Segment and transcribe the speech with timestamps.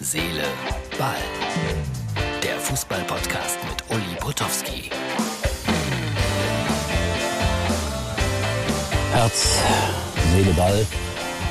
[0.00, 0.44] Seele,
[0.96, 1.16] Ball.
[2.40, 4.90] Der Fußball-Podcast mit Uli Potowski.
[9.12, 9.58] Herz,
[10.32, 10.86] Seele, Ball.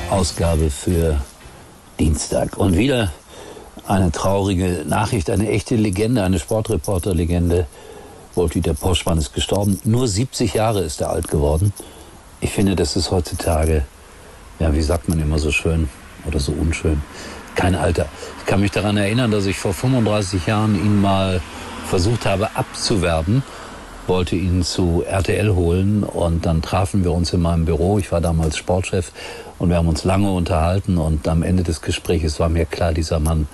[0.08, 1.20] Ausgabe für
[2.00, 2.56] Dienstag.
[2.56, 3.12] Und wieder
[3.86, 7.66] eine traurige Nachricht, eine echte Legende, eine Sportreporter-Legende.
[8.34, 9.78] Wolf-Dieter Poschmann ist gestorben.
[9.84, 11.74] Nur 70 Jahre ist er alt geworden.
[12.40, 13.84] Ich finde, das ist heutzutage,
[14.58, 15.90] ja, wie sagt man immer so schön
[16.26, 17.02] oder so unschön,
[17.58, 18.06] kein Alter.
[18.38, 21.40] Ich kann mich daran erinnern, dass ich vor 35 Jahren ihn mal
[21.86, 23.42] versucht habe abzuwerben,
[24.06, 27.98] wollte ihn zu RTL holen und dann trafen wir uns in meinem Büro.
[27.98, 29.10] Ich war damals Sportchef
[29.58, 33.18] und wir haben uns lange unterhalten und am Ende des Gesprächs war mir klar, dieser
[33.18, 33.48] Mann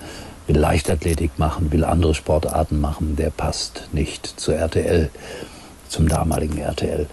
[0.45, 5.09] will Leichtathletik machen, will andere Sportarten machen, der passt nicht zu RTL,
[5.89, 7.07] zum damaligen RTL.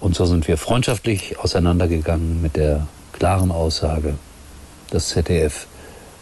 [0.00, 4.14] Und so sind wir freundschaftlich auseinandergegangen mit der klaren Aussage,
[4.90, 5.68] das ZDF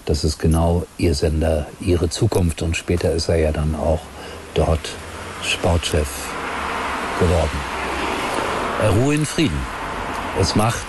[0.06, 2.62] das ist genau ihr Sender, ihre Zukunft.
[2.62, 4.00] Und später ist er ja dann auch
[4.54, 4.90] dort
[5.42, 6.08] Sportchef
[7.18, 7.60] geworden.
[8.82, 9.58] Er ruhe in Frieden.
[10.40, 10.86] Es macht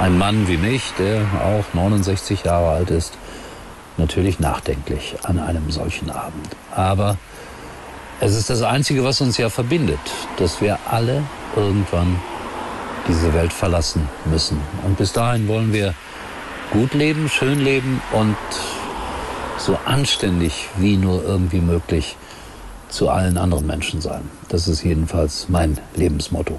[0.00, 3.14] ein Mann wie mich, der auch 69 Jahre alt ist,
[3.96, 6.56] natürlich nachdenklich an einem solchen Abend.
[6.74, 7.16] Aber
[8.20, 9.98] es ist das Einzige, was uns ja verbindet,
[10.36, 11.22] dass wir alle
[11.56, 12.20] irgendwann
[13.08, 14.60] diese Welt verlassen müssen.
[14.86, 15.94] Und bis dahin wollen wir
[16.70, 18.36] gut leben, schön leben und
[19.58, 22.16] so anständig wie nur irgendwie möglich
[22.88, 24.22] zu allen anderen Menschen sein.
[24.48, 26.58] Das ist jedenfalls mein Lebensmotto.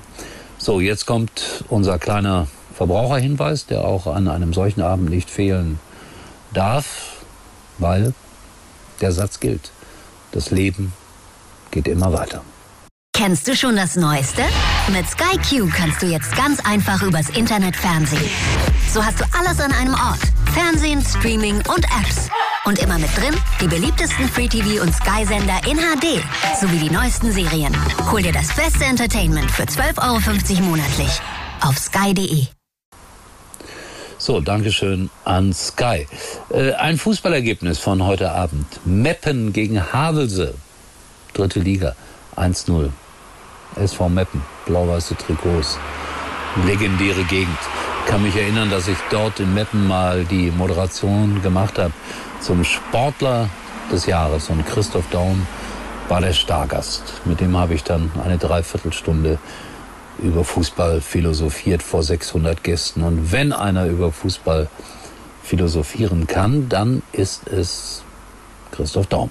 [0.58, 5.80] So, jetzt kommt unser kleiner Verbraucherhinweis, der auch an einem solchen Abend nicht fehlen
[6.53, 7.23] darf,
[7.78, 8.14] weil
[9.02, 9.72] der Satz gilt.
[10.31, 10.94] Das Leben
[11.72, 12.42] geht immer weiter.
[13.23, 14.41] Kennst du schon das Neueste?
[14.91, 18.28] Mit Sky Q kannst du jetzt ganz einfach übers Internet Fernsehen.
[18.91, 20.22] So hast du alles an einem Ort.
[20.55, 22.30] Fernsehen, Streaming und Apps.
[22.66, 26.23] Und immer mit drin die beliebtesten Free-TV- und Sky-Sender in HD
[26.59, 27.78] sowie die neuesten Serien.
[28.11, 31.22] Hol dir das beste Entertainment für 12,50 Euro monatlich
[31.62, 32.47] auf sky.de.
[34.17, 36.07] So, Dankeschön an Sky.
[36.50, 38.66] Äh, ein Fußballergebnis von heute Abend.
[38.84, 40.56] Meppen gegen Havelse.
[41.35, 41.96] Dritte Liga.
[42.35, 42.90] 1-0.
[43.76, 44.42] SV Meppen.
[44.66, 45.78] Blau-weiße Trikots.
[46.66, 47.58] Legendäre Gegend
[48.08, 51.94] kann mich erinnern, dass ich dort in Meppen mal die Moderation gemacht habe
[52.42, 53.50] zum Sportler
[53.92, 54.50] des Jahres.
[54.50, 55.48] Und Christoph Daum
[56.09, 57.22] war der Stargast.
[57.26, 59.38] Mit dem habe ich dann eine Dreiviertelstunde
[60.20, 63.03] über Fußball philosophiert vor 600 Gästen.
[63.03, 64.68] Und wenn einer über Fußball
[65.44, 68.03] philosophieren kann, dann ist es
[68.72, 69.30] Christoph Daum.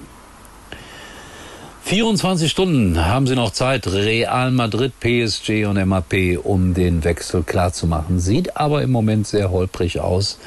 [1.91, 8.17] 24 Stunden haben sie noch Zeit, Real Madrid, PSG und MAP, um den Wechsel klarzumachen.
[8.17, 10.39] Sieht aber im Moment sehr holprig aus.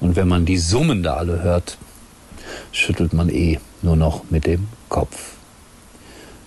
[0.00, 1.78] Und wenn man die Summen da alle hört,
[2.70, 5.36] schüttelt man eh nur noch mit dem Kopf.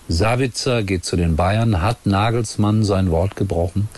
[0.06, 3.88] Sabitzer geht zu den Bayern, hat Nagelsmann sein Wort gebrochen.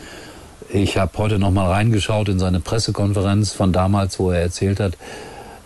[0.71, 4.97] Ich habe heute noch mal reingeschaut in seine Pressekonferenz von damals, wo er erzählt hat,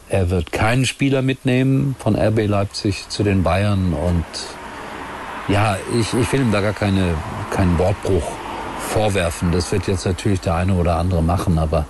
[0.09, 4.25] er wird keinen Spieler mitnehmen von RB Leipzig zu den Bayern und
[5.49, 7.15] ja, ich, ich will ihm da gar keine,
[7.51, 8.25] keinen Wortbruch
[8.78, 9.53] vorwerfen.
[9.53, 11.87] Das wird jetzt natürlich der eine oder andere machen, aber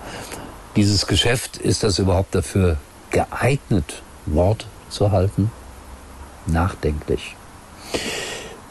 [0.75, 2.77] dieses Geschäft, ist das überhaupt dafür
[3.09, 5.51] geeignet, Wort zu halten?
[6.45, 7.35] Nachdenklich.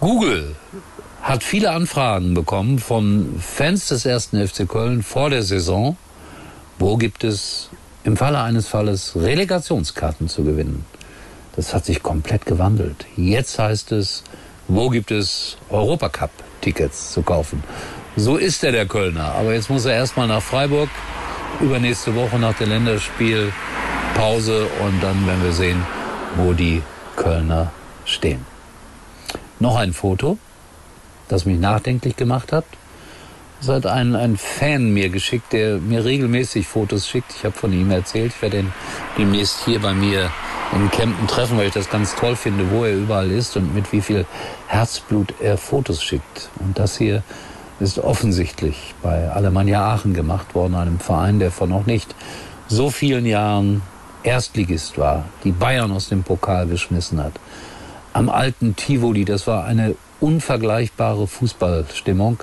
[0.01, 0.57] Google
[1.23, 5.97] hat viele Anfragen bekommen von Fans des ersten FC Köln vor der Saison.
[6.79, 7.69] Wo gibt es
[8.05, 10.87] im Falle eines Falles Relegationskarten zu gewinnen?
[11.55, 13.05] Das hat sich komplett gewandelt.
[13.17, 14.25] Jetzt heißt es,
[14.70, 17.62] wo gibt es Europacup-Tickets zu kaufen.
[18.16, 19.34] So ist er, der Kölner.
[19.34, 20.88] Aber jetzt muss er erstmal nach Freiburg,
[21.60, 25.84] übernächste Woche nach der Länderspielpause und dann werden wir sehen,
[26.36, 26.82] wo die
[27.16, 27.72] Kölner
[28.04, 28.47] stehen.
[29.58, 30.38] Noch ein Foto,
[31.28, 32.64] das mich nachdenklich gemacht hat.
[33.58, 37.34] Das hat ein, ein Fan mir geschickt, der mir regelmäßig Fotos schickt.
[37.37, 38.72] Ich habe von ihm erzählt, ich werde ihn
[39.19, 40.31] demnächst hier bei mir
[40.72, 43.93] in Kempten treffen, weil ich das ganz toll finde, wo er überall ist und mit
[43.93, 44.26] wie viel
[44.69, 46.50] Herzblut er Fotos schickt.
[46.61, 47.22] Und das hier
[47.81, 52.14] ist offensichtlich bei Alemannia Aachen gemacht worden, einem Verein, der vor noch nicht
[52.69, 53.82] so vielen Jahren
[54.22, 57.32] Erstligist war, die Bayern aus dem Pokal geschmissen hat.
[58.12, 62.43] Am alten Tivoli, das war eine unvergleichbare Fußballstimmung.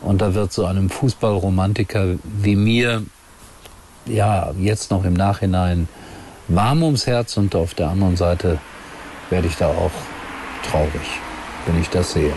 [0.00, 3.02] Und da wird so einem Fußballromantiker wie mir,
[4.06, 5.88] ja, jetzt noch im Nachhinein
[6.54, 8.58] warm ums Herz und auf der anderen Seite
[9.30, 9.92] werde ich da auch
[10.68, 11.20] traurig,
[11.66, 12.32] wenn ich das sehe.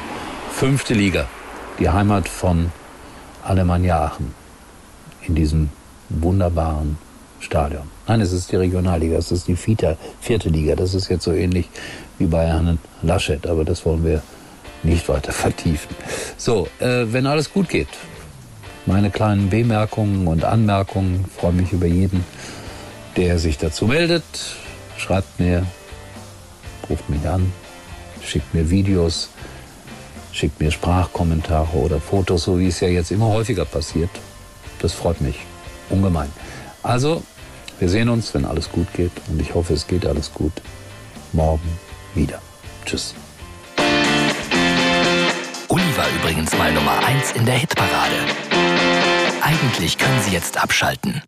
[0.52, 1.28] Fünfte Liga,
[1.80, 2.72] die Heimat von
[3.44, 4.34] Alemannia Aachen
[5.28, 5.70] in diesem
[6.10, 6.98] wunderbaren
[7.40, 7.84] Stadion.
[8.08, 10.76] Nein, es ist die Regionalliga, es ist die vierte, vierte Liga.
[10.76, 11.70] Das ist jetzt so ähnlich
[12.18, 14.22] wie bei Herrn Laschet, aber das wollen wir
[14.84, 15.96] nicht weiter vertiefen.
[16.38, 17.90] So, äh, wenn alles gut geht,
[18.86, 22.24] meine kleinen Bemerkungen und Anmerkungen, freue mich über jeden,
[23.18, 24.24] der sich dazu meldet.
[24.98, 25.66] Schreibt mir,
[26.90, 27.52] ruft mich an,
[28.24, 29.30] schickt mir Videos,
[30.32, 34.10] schickt mir Sprachkommentare oder Fotos, so wie es ja jetzt immer häufiger passiert.
[34.80, 35.40] Das freut mich
[35.90, 36.32] ungemein.
[36.84, 37.24] Also,
[37.80, 40.54] wir sehen uns, wenn alles gut geht und ich hoffe, es geht alles gut.
[41.34, 41.80] Morgen
[42.14, 42.42] wieder.
[42.86, 43.16] Tschüss.
[45.68, 48.16] Uli war übrigens mal Nummer 1 in der Hitparade.
[49.42, 51.22] Eigentlich können Sie jetzt abschalten.